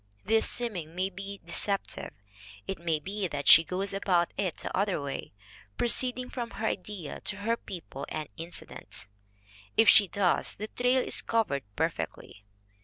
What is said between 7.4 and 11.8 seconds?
people and incidents. If she does, the trail is covered